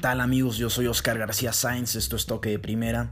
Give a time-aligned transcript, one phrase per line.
[0.00, 0.56] ¿Qué tal amigos?
[0.56, 3.10] Yo soy Oscar García Sáenz, esto es Toque de Primera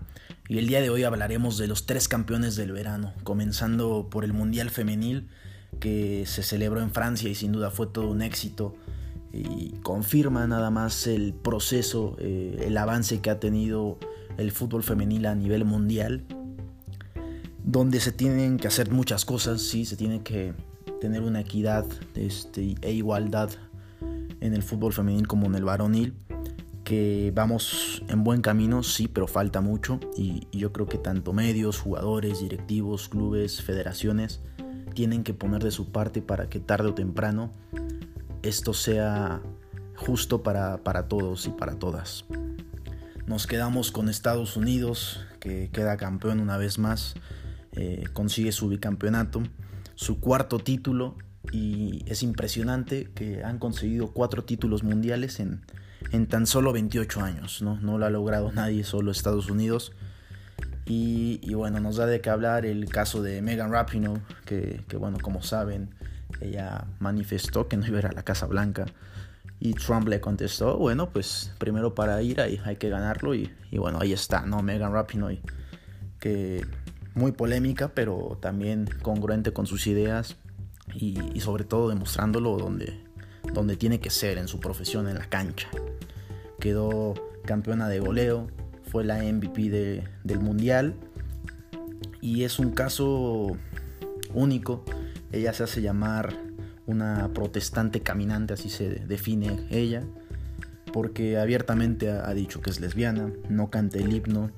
[0.49, 4.33] y el día de hoy hablaremos de los tres campeones del verano, comenzando por el
[4.33, 5.29] Mundial Femenil
[5.81, 8.75] que se celebró en Francia y sin duda fue todo un éxito
[9.35, 13.99] y confirma nada más el proceso, eh, el avance que ha tenido
[14.39, 16.25] el fútbol femenil a nivel mundial,
[17.65, 20.55] donde se tienen que hacer muchas cosas, sí, se tiene que
[21.03, 23.51] tener una equidad este, e igualdad
[24.41, 26.15] en el fútbol femenil como en el varonil
[26.89, 31.79] que vamos en buen camino, sí, pero falta mucho y, yo creo que tanto medios,
[31.79, 34.41] jugadores, directivos, clubes, federaciones
[34.95, 37.53] tienen que poner de su parte para que tarde o temprano
[38.43, 39.43] esto sea
[39.97, 40.79] justo para,
[41.09, 42.25] todos y para todas.
[43.27, 47.17] Nos quedamos con Estados Unidos, que queda campeón una vez más,
[47.73, 49.43] eh, consigue su bicampeonato,
[49.95, 51.19] su cuarto título
[51.53, 55.67] y es impresionante que han conseguido cuatro títulos mundiales en,
[56.13, 57.63] en tan solo 28 años.
[57.63, 59.93] No, no lo ha logrado nadie, solo Estados Unidos.
[60.91, 65.43] Y, bueno, nos da de qué hablar el caso de Megan Rapinoe, que, bueno, como
[65.43, 65.95] saben,
[66.41, 68.87] ella manifestó que no iba a la Casa Blanca.
[69.61, 73.35] Y Trump le contestó, bueno, pues primero para ir ahí hay que ganarlo.
[73.35, 74.63] Y, bueno, ahí está, ¿no?
[74.63, 75.43] Megan Rapinoe,
[76.21, 76.65] que
[77.15, 80.37] muy polémica, pero también congruente con sus ideas
[80.95, 83.05] y, y sobre todo demostrándolo donde,
[83.53, 85.69] donde tiene que ser en su profesión, en la cancha
[86.59, 87.15] quedó
[87.45, 88.49] campeona de goleo,
[88.91, 90.95] fue la MVP del mundial
[92.21, 93.57] y es un caso
[94.35, 94.85] único.
[95.33, 96.35] Ella se hace llamar
[96.87, 100.05] una protestante caminante, así se define ella,
[100.93, 104.51] porque abiertamente ha, dicho que es lesbiana, no canta el himno.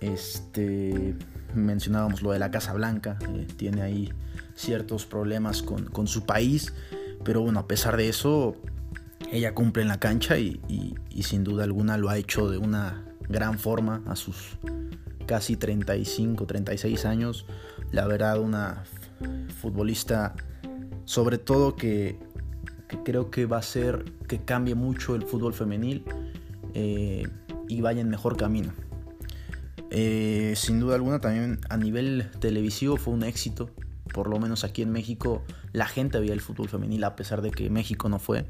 [0.00, 1.14] Este,
[1.54, 4.12] mencionábamos lo de la Casa Blanca, eh, tiene ahí
[4.54, 6.72] ciertos problemas con, con su país,
[7.24, 8.56] pero bueno, a pesar de eso,
[9.32, 10.60] ella cumple en la cancha y,
[11.22, 14.58] sin duda alguna lo ha hecho de una gran forma a sus
[15.26, 17.46] casi 35, 36 años.
[17.92, 18.84] La verdad, una
[19.60, 20.34] futbolista
[21.04, 22.18] sobre todo que,
[23.04, 26.04] creo que va a ser que cambie mucho el fútbol femenil
[26.74, 27.26] eh,
[27.68, 28.72] y vaya en mejor camino.
[29.90, 33.70] Eh, sin duda alguna también a nivel televisivo fue un éxito.
[34.12, 35.42] Por lo menos aquí en México
[35.72, 38.46] la gente veía el fútbol femenil a pesar de que México no fue.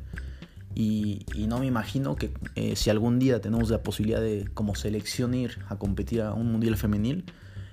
[0.74, 5.34] Y, no me imagino que eh, si algún día tenemos la posibilidad de como selección
[5.34, 7.24] ir a competir a un mundial femenil,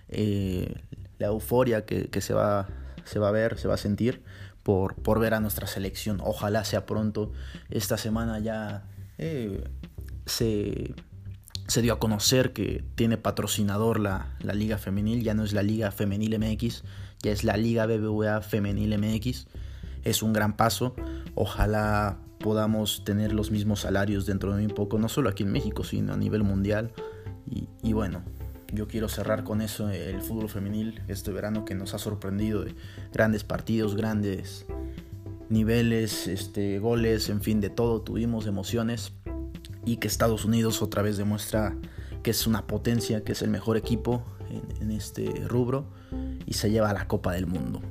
[0.09, 0.81] eh,
[1.19, 2.67] la euforia que, se, va,
[3.05, 4.23] se va a ver, se va a sentir
[4.63, 6.19] por, por ver a nuestra selección.
[6.23, 7.31] Ojalá sea pronto.
[7.69, 8.85] Esta semana ya
[9.17, 9.63] eh,
[10.25, 10.95] se,
[11.67, 15.63] se, dio a conocer que tiene patrocinador la, la Liga Femenil, ya no es la
[15.63, 16.83] Liga Femenil MX,
[17.21, 19.47] ya es la Liga BBVA Femenil MX.
[20.03, 20.95] Es un gran paso.
[21.35, 25.83] Ojalá podamos tener los mismos salarios dentro de un poco, no solo aquí en México,
[25.83, 26.93] sino a nivel mundial.
[27.83, 28.23] Y, bueno,
[28.71, 32.73] yo quiero cerrar con eso el fútbol femenil este verano que nos ha sorprendido de
[33.11, 34.65] grandes partidos, grandes
[35.49, 37.99] niveles, este, goles, en fin, de todo.
[37.99, 39.11] Tuvimos emociones
[39.83, 41.75] y que Estados Unidos otra vez demuestra
[42.23, 45.83] que es una potencia, que es el mejor equipo en, en este rubro
[46.45, 47.81] y se lleva a la Copa del Mundo.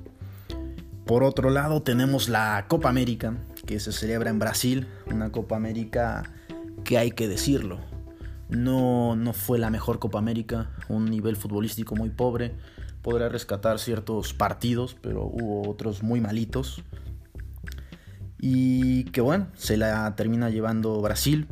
[1.04, 3.36] Por otro lado tenemos la Copa América,
[3.66, 6.22] que se celebra en Brasil, una Copa América
[6.84, 7.80] que hay que decirlo.
[8.48, 12.54] No, no fue la mejor Copa América, un nivel futbolístico muy pobre.
[13.02, 16.82] Podrá rescatar ciertos partidos, pero hubo otros muy malitos.
[18.38, 21.48] Y que bueno, se la termina llevando Brasil.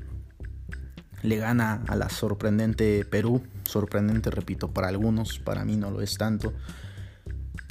[1.22, 3.42] Le gana a la sorprendente Perú.
[3.68, 6.52] Sorprendente, repito, para algunos, para mí no lo es tanto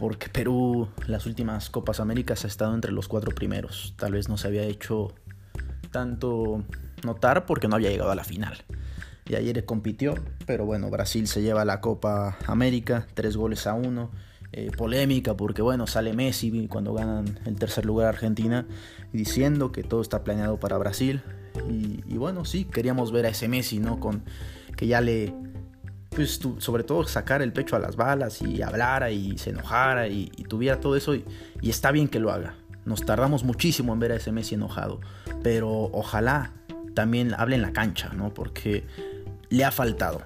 [0.04, 3.94] porque Perú las últimas Copas Américas ha estado entre los cuatro primeros.
[3.96, 5.16] Tal vez no se había hecho
[5.92, 6.62] tanto
[7.06, 8.66] notar porque no había llegado a la final.
[9.30, 14.12] Y ayer compitió, pero bueno, Brasil se lleva la Copa América, tres goles a uno.
[14.52, 18.68] Eh, polémica porque bueno, sale Messi cuando ganan el tercer lugar Argentina
[19.14, 21.22] diciendo que todo está planeado para Brasil.
[21.70, 24.02] Y, y bueno, sí, queríamos ver a ese Messi, ¿no?
[24.02, 24.26] Con
[24.76, 25.34] que ya le
[26.14, 30.28] pues sobre todo sacar el pecho a las balas y hablara y se enojara y,
[30.48, 31.26] tuviera todo eso y,
[31.62, 32.56] está bien que lo haga.
[32.86, 35.00] Nos tardamos muchísimo en ver a ese Messi enojado,
[35.42, 36.52] pero ojalá
[36.94, 38.34] también hable en la cancha, ¿no?
[38.34, 38.86] Porque
[39.50, 40.22] le ha faltado.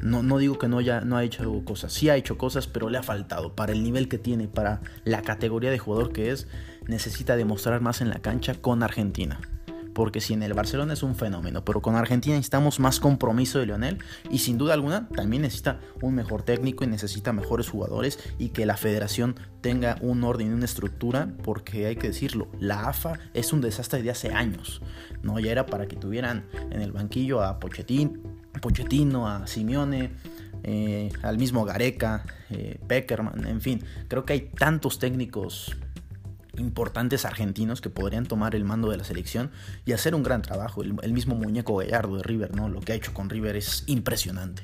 [0.00, 2.88] No, no digo que no, ya, no ha hecho cosas, sí ha hecho cosas, pero
[2.88, 3.54] le ha faltado.
[3.54, 6.48] Para el nivel que tiene, para la categoría de jugador que es,
[6.86, 9.40] necesita demostrar más en la cancha con Argentina.
[9.94, 13.66] Porque si en el Barcelona es un fenómeno, pero con Argentina necesitamos más compromiso de
[13.66, 13.98] Lionel
[14.30, 18.66] y sin duda alguna también necesita un mejor técnico y necesita mejores jugadores y que
[18.66, 23.52] la federación tenga un orden y una estructura, porque hay que decirlo, la AFA es
[23.52, 24.80] un desastre de hace años,
[25.22, 25.38] ¿no?
[25.38, 30.12] Ya era para que tuvieran en el banquillo a Pochettino, a Simeone,
[30.62, 35.76] eh, al mismo Gareca, eh, Peckerman, en fin, creo que hay tantos técnicos
[36.60, 39.50] importantes argentinos que podrían tomar el mando de la selección
[39.84, 40.82] y hacer un gran trabajo.
[40.82, 42.68] El, mismo muñeco Gallardo de River, ¿no?
[42.68, 44.62] Lo que ha hecho con River es impresionante.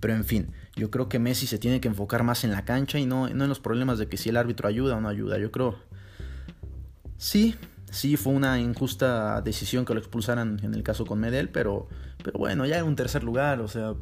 [0.00, 2.98] Pero en fin, yo creo que Messi se tiene que enfocar más en la cancha
[2.98, 5.38] y no, no en los problemas de que si el árbitro ayuda o no ayuda.
[5.38, 5.76] Yo creo.
[7.18, 7.54] Sí,
[7.90, 11.88] sí fue una injusta decisión que lo expulsaran en el caso con Medel, pero,
[12.24, 13.94] pero bueno, ya en un tercer lugar, o sea,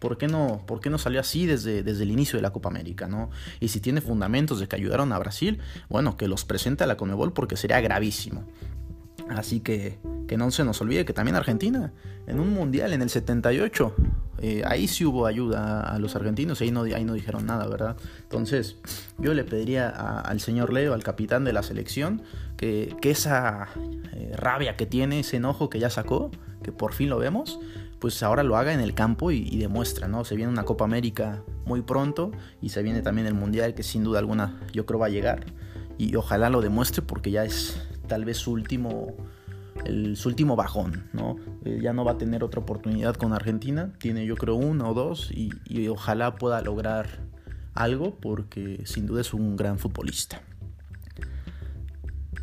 [0.00, 2.68] ¿Por qué no, por qué no salió así desde, desde el inicio de la Copa
[2.68, 3.08] América?
[3.08, 3.30] ¿no?
[3.60, 5.58] Y si tiene fundamentos de que ayudaron a Brasil,
[5.88, 8.44] bueno, que los presente a la Conmebol porque sería gravísimo.
[9.28, 9.98] Así que
[10.28, 11.92] que no se nos olvide que también Argentina,
[12.28, 13.94] en un mundial en el 78,
[14.40, 17.96] eh, ahí sí hubo ayuda a los argentinos, ahí no, ahí no dijeron nada, ¿verdad?
[18.22, 18.76] Entonces,
[19.16, 22.22] yo le pediría al señor Leo, al capitán de la selección,
[22.56, 23.68] que, esa
[24.12, 26.30] eh, rabia que tiene, ese enojo que ya sacó,
[26.62, 27.58] que por fin lo vemos,
[27.98, 30.24] pues ahora lo haga en el campo y, demuestra, ¿no?
[30.24, 32.30] Se viene una Copa América muy pronto
[32.60, 35.46] y se viene también el Mundial que sin duda alguna yo creo va a llegar
[35.98, 39.14] y ojalá lo demuestre porque ya es tal vez su último,
[39.84, 41.36] el, su último bajón, ¿no?
[41.64, 44.94] Eh, ya no va a tener otra oportunidad con Argentina, tiene yo creo uno o
[44.94, 47.26] dos y ojalá pueda lograr
[47.74, 50.42] algo porque sin duda es un gran futbolista.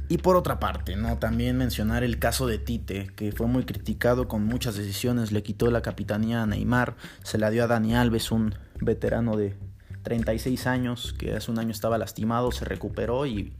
[0.08, 1.18] Y por otra parte, ¿no?
[1.18, 5.72] También mencionar el caso de Tite, que fue muy criticado con muchas decisiones, le quitó
[5.72, 9.56] la capitanía a Neymar, se la dio a Dani Alves, un veterano de
[10.04, 13.54] 36 años, que hace un año estaba lastimado, se recuperó y,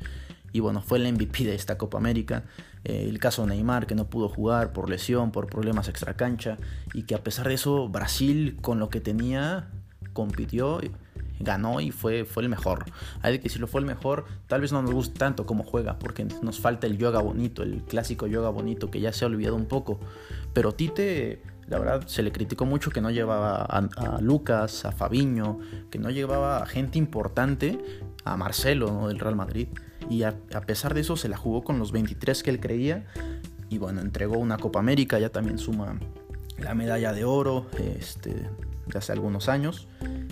[0.52, 2.44] y bueno, fue el MVP de esta Copa América.
[2.84, 6.58] Eh, el caso de Neymar, que no pudo jugar por lesión, por problemas extracancha,
[6.94, 9.70] y que a pesar de eso, Brasil, con lo que tenía,
[10.14, 10.80] compitió
[11.40, 12.86] ganó y fue, fue el mejor.
[13.22, 14.26] Hay que lo fue el mejor.
[14.48, 17.84] Tal vez no nos guste tanto como juega, porque nos falta el yoga bonito, el
[17.84, 20.00] clásico yoga bonito que ya se ha olvidado un poco.
[20.54, 25.60] Pero Tite, la verdad, se le criticó mucho que no llevaba a, Lucas, a Fabiño,
[25.90, 27.80] que no llevaba a gente importante,
[28.24, 29.68] a Marcelo del Real Madrid.
[30.10, 33.06] Y a, a pesar de eso, se la jugó con los 23 que él creía.
[33.70, 35.98] Y bueno, entregó una Copa América, ya también suma
[36.58, 38.50] la medalla de oro este,
[38.88, 39.88] de hace algunos años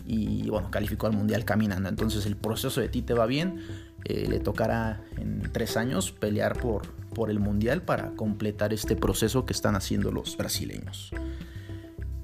[0.05, 1.89] y bueno, calificó al Mundial caminando.
[1.89, 3.59] Entonces el proceso de Tite va bien,
[4.05, 9.45] eh, le tocará en tres años pelear por, por el Mundial para completar este proceso
[9.45, 11.11] que están haciendo los brasileños.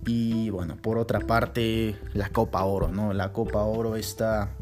[0.05, 3.13] Y bueno, por otra parte, la Copa Oro, ¿no?
[3.13, 4.55] La Copa Oro, esta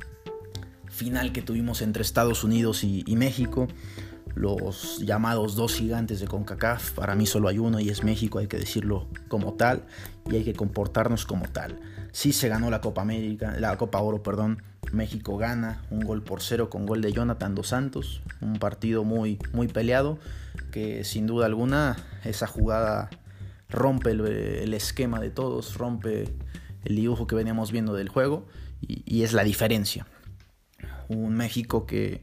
[0.89, 3.67] final que tuvimos entre Estados Unidos y, y México
[4.37, 6.91] los llamados dos gigantes de CONCACAF.
[6.91, 9.83] Para mí solo hay uno y es México, hay que decirlo como tal
[10.29, 11.79] y hay que comportarnos como tal.
[12.11, 14.61] Sí se ganó la Copa América, la Copa Oro, perdón.
[14.91, 19.37] México gana un gol por cero con gol de Jonathan dos Santos, un partido muy
[19.51, 20.17] muy peleado
[20.71, 23.09] que sin duda alguna esa jugada
[23.69, 26.29] rompe el, esquema de todos, rompe
[26.85, 28.47] el dibujo que veníamos viendo del juego
[28.79, 30.07] y es la diferencia.
[31.09, 32.21] Un México que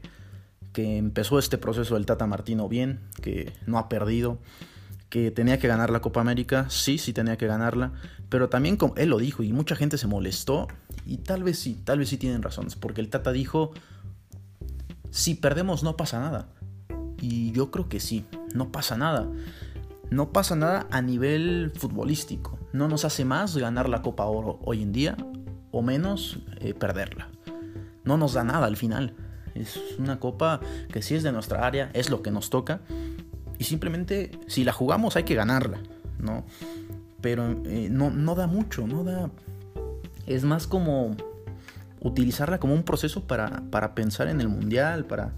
[0.75, 4.39] que empezó este proceso del Tata Martino bien, que no ha perdido,
[5.09, 7.93] que tenía que ganar la Copa América, sí, sí tenía que ganarla,
[8.27, 10.67] pero también como él lo dijo y mucha gente se molestó
[11.05, 13.71] y tal vez sí, tal vez sí tienen razones, porque el Tata dijo,
[15.11, 16.49] si perdemos no pasa nada.
[17.21, 19.31] Y yo creo que sí, no pasa nada.
[20.11, 22.59] No pasa nada a nivel futbolístico.
[22.73, 25.15] No nos hace más ganar la Copa Oro hoy en día
[25.71, 27.29] o menos eh, perderla.
[28.03, 29.15] No nos da nada al final.
[29.55, 30.59] Es una copa
[30.91, 32.81] que sí es de nuestra área, es lo que nos toca.
[33.57, 35.79] Y simplemente, si la jugamos, hay que ganarla,
[36.19, 36.45] ¿no?
[37.21, 39.31] Pero eh, no, no da mucho, no da.
[40.27, 41.15] Es más como
[42.01, 45.31] utilizarla como un proceso para, para pensar en el mundial, para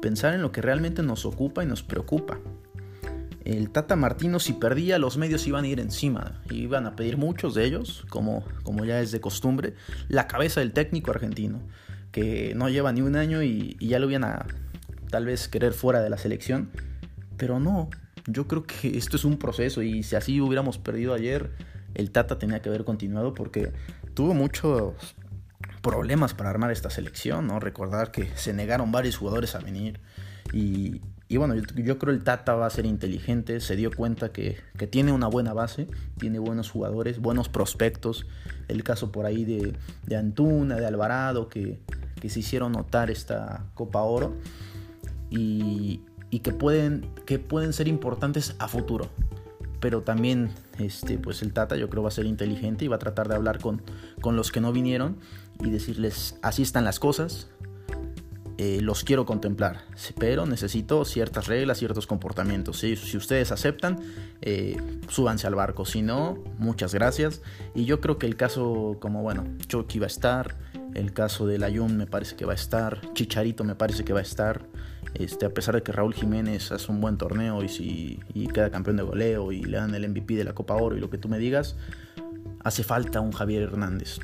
[0.00, 2.38] pensar en lo que realmente nos ocupa y nos preocupa.
[3.44, 7.54] El Tata Martino si perdía los medios iban a ir encima, iban a pedir muchos
[7.54, 9.74] de ellos, como, como ya es de costumbre,
[10.08, 11.60] la cabeza del técnico argentino
[12.12, 14.46] que no lleva ni un año y, ya lo iban a
[15.10, 16.70] tal vez querer fuera de la selección.
[17.36, 17.88] Pero no,
[18.26, 21.52] yo creo que esto es un proceso y si así hubiéramos perdido ayer,
[21.94, 23.72] el Tata tenía que haber continuado porque
[24.14, 24.94] tuvo muchos
[25.82, 27.60] problemas para armar esta selección, ¿no?
[27.60, 30.00] Recordar que se negaron varios jugadores a venir
[30.52, 34.56] y, y bueno, yo, creo el Tata va a ser inteligente, se dio cuenta que,
[34.90, 35.86] tiene una buena base,
[36.18, 38.26] tiene buenos jugadores, buenos prospectos.
[38.68, 39.74] El caso por ahí de,
[40.06, 41.80] de Antuna, de Alvarado, que,
[42.26, 44.34] se hicieron notar esta Copa Oro.
[45.30, 46.00] Y,
[46.30, 49.10] y que pueden, que pueden ser importantes a futuro.
[49.80, 52.98] Pero también este, pues el Tata yo creo va a ser inteligente y va a
[52.98, 53.82] tratar de hablar con,
[54.20, 55.18] con los que no vinieron
[55.60, 57.48] y decirles así están las cosas,
[58.58, 59.84] eh, los quiero contemplar,
[60.18, 62.80] pero necesito ciertas reglas, ciertos comportamientos.
[62.80, 64.00] Si, ustedes aceptan,
[64.42, 64.76] eh,
[65.08, 65.84] súbanse al barco.
[65.84, 67.40] Si no, muchas gracias.
[67.76, 70.56] Y yo creo que el caso, como bueno, Chucky va a estar,
[70.94, 74.18] el caso de Layun me parece que va a estar, Chicharito me parece que va
[74.18, 74.66] a estar.
[75.14, 78.70] Este, a pesar de que Raúl Jiménez hace un buen torneo y, si, y queda
[78.70, 81.16] campeón de goleo y le dan el MVP de la Copa Oro y lo que
[81.16, 81.76] tú me digas,
[82.64, 84.18] hace falta un Javier Hernández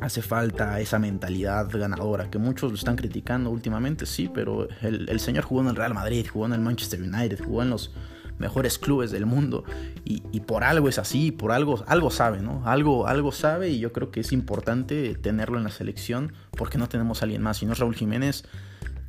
[0.00, 5.44] hace falta esa mentalidad ganadora que muchos lo están criticando últimamente, sí, pero el, señor
[5.44, 7.92] jugó en el Real Madrid, jugó en el Manchester United, jugó en los
[8.38, 9.64] mejores clubes del mundo
[10.04, 12.62] y, por algo es así, por algo, algo sabe, ¿no?
[12.66, 16.88] Algo, algo sabe y yo creo que es importante tenerlo en la selección porque no
[16.88, 17.58] tenemos a alguien más.
[17.58, 18.44] Si no es Raúl Jiménez,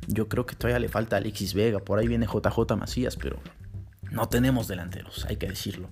[0.06, 3.40] yo creo que todavía le falta Alexis Vega, por ahí viene JJ Macías, pero
[4.10, 5.88] no tenemos delanteros, hay que decirlo.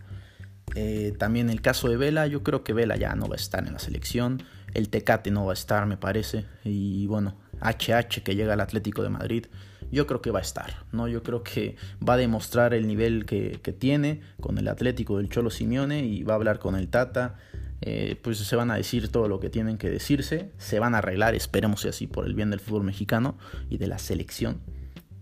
[0.74, 3.66] Eh, también el caso de Vela, yo creo que Vela ya no va a estar
[3.66, 4.42] en la selección.
[4.74, 6.44] El Tecate no va a estar, me parece.
[6.64, 9.46] Y bueno, HH que llega al Atlético de Madrid,
[9.90, 10.84] yo creo que va a estar.
[10.92, 11.08] ¿no?
[11.08, 15.50] Yo creo que va a demostrar el nivel que, tiene con el Atlético del Cholo
[15.50, 17.36] Simeone y va a hablar con el Tata.
[17.82, 20.98] Eh, pues se van a decir todo lo que tienen que decirse, se van a
[20.98, 23.38] arreglar, esperemos así por el bien del fútbol mexicano
[23.70, 24.60] y de la selección.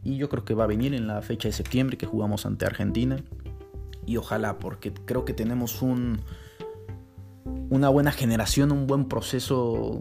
[0.02, 2.66] Y yo creo que va a venir en la fecha de septiembre que jugamos ante
[2.66, 3.22] Argentina
[4.08, 6.20] y ojalá, porque creo que tenemos un,
[7.70, 10.00] una buena generación, un buen proceso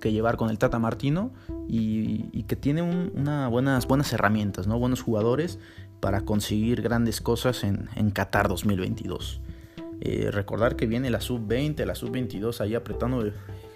[0.00, 1.32] que llevar con el Tata Martino
[1.68, 4.78] y, que tiene una buenas, herramientas, ¿no?
[4.78, 5.58] buenos jugadores
[6.00, 9.40] para conseguir grandes cosas en, en Qatar 2022.
[10.00, 13.24] Eh, recordar que viene la sub-20, la sub-22 ahí apretando.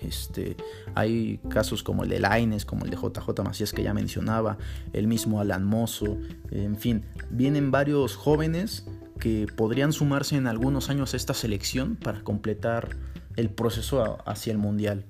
[0.03, 0.57] Este,
[0.95, 4.59] hay casos como el de Laines, como el de JJ Macías que ya mencionaba,
[4.93, 6.19] el mismo Alan Mozo,
[6.51, 8.87] en fin, vienen varios jóvenes
[9.19, 12.97] que podrían sumarse en algunos años a esta selección para completar
[13.39, 15.05] el proceso hacia el mundial.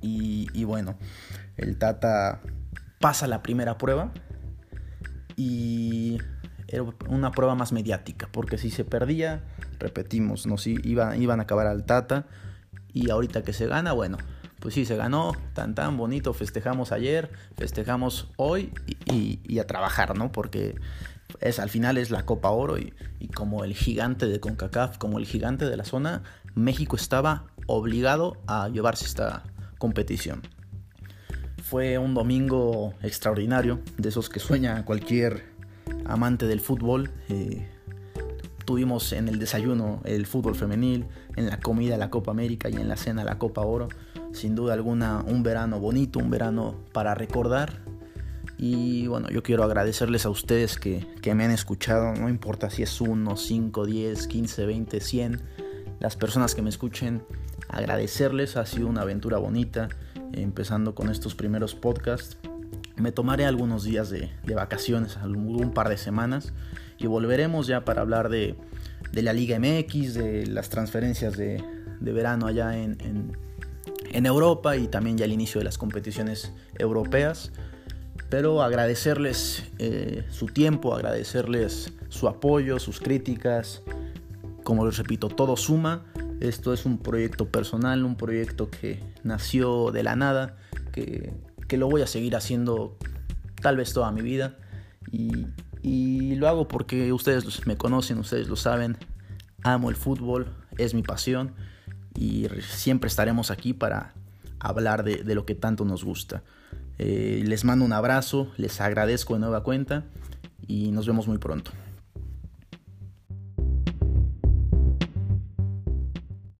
[0.00, 0.96] Y, bueno,
[1.56, 2.40] el Tata
[2.98, 4.10] pasa la primera prueba
[5.36, 6.18] y
[6.66, 9.44] era una prueba más mediática, porque si se perdía,
[9.78, 10.56] repetimos, ¿no?
[10.56, 12.26] si iban a acabar al Tata
[12.92, 14.16] y ahorita que se gana, bueno,
[14.58, 18.72] pues sí, se ganó, tan tan bonito, festejamos ayer, festejamos hoy
[19.06, 20.32] y, y a trabajar, ¿no?
[20.32, 20.76] Porque
[21.40, 22.92] es, al final es la Copa Oro y,
[23.34, 26.22] como el gigante de CONCACAF, como el gigante de la zona,
[26.54, 29.44] México estaba obligado a llevarse esta
[29.78, 30.42] competición.
[31.62, 35.44] Fue un domingo extraordinario, de esos que sueña cualquier
[36.04, 37.10] amante del fútbol.
[37.28, 37.68] Eh,
[38.64, 42.88] tuvimos en el desayuno el fútbol femenil, en la comida la Copa América y en
[42.88, 43.88] la cena la Copa Oro.
[44.32, 47.82] Sin duda alguna un verano bonito, un verano para recordar
[48.64, 51.04] y bueno, yo quiero agradecerles a ustedes que,
[51.34, 55.42] me han escuchado, no importa si es 1, 5, 10, 15, 20, 100,
[55.98, 57.24] las personas que me escuchen,
[57.68, 59.88] agradecerles, ha sido una aventura bonita,
[60.32, 62.36] empezando con estos primeros podcasts.
[62.94, 66.52] Me tomaré algunos días de, vacaciones, un par de semanas,
[66.98, 68.54] y volveremos ya para hablar de,
[69.12, 71.64] la Liga MX, de las transferencias de,
[72.00, 72.96] verano allá en,
[74.12, 77.50] en Europa y también ya el inicio de las competiciones europeas
[78.32, 83.82] pero agradecerles eh, su tiempo, agradecerles su apoyo, sus críticas.
[84.64, 86.04] Como les repito, todo suma.
[86.40, 90.56] Esto es un proyecto personal, un proyecto que nació de la nada,
[90.92, 91.34] que,
[91.76, 92.96] lo voy a seguir haciendo
[93.60, 94.56] tal vez toda mi vida.
[95.10, 95.46] Y,
[95.82, 98.96] y lo hago porque ustedes me conocen, ustedes lo saben.
[99.62, 100.46] Amo el fútbol,
[100.78, 101.54] es mi pasión
[102.14, 104.14] y siempre estaremos aquí para
[104.58, 106.42] hablar de lo que tanto nos gusta.
[107.04, 110.04] Eh, les mando un abrazo, les agradezco de nueva cuenta
[110.68, 111.72] y nos vemos muy pronto.